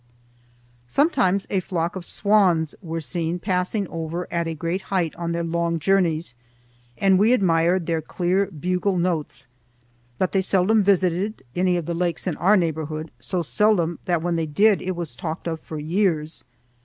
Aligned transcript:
Sometimes 0.87 1.45
a 1.51 1.59
flock 1.59 1.95
of 1.95 2.05
swans 2.07 2.73
were 2.81 2.99
seen 2.99 3.37
passing 3.37 3.87
over 3.89 4.27
at 4.33 4.47
a 4.47 4.55
great 4.55 4.81
height 4.89 5.15
on 5.15 5.31
their 5.31 5.43
long 5.43 5.77
journeys, 5.77 6.33
and 6.97 7.19
we 7.19 7.33
admired 7.33 7.85
their 7.85 8.01
clear 8.01 8.47
bugle 8.47 8.97
notes, 8.97 9.45
but 10.17 10.31
they 10.31 10.41
seldom 10.41 10.81
visited 10.81 11.43
any 11.55 11.77
of 11.77 11.85
the 11.85 11.93
lakes 11.93 12.25
in 12.25 12.35
our 12.37 12.57
neighborhood, 12.57 13.11
so 13.19 13.43
seldom 13.43 13.99
that 14.05 14.23
when 14.23 14.37
they 14.37 14.47
did 14.47 14.81
it 14.81 14.95
was 14.95 15.15
talked 15.15 15.45
of 15.47 15.59
for 15.59 15.77
years. 15.77 16.45